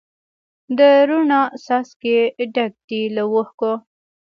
د 0.77 0.79
روڼا 1.07 1.41
څاڅکي 1.65 2.17
ډک 2.53 2.73
دي 2.87 3.01
له 3.15 3.23
اوښکو 3.31 3.73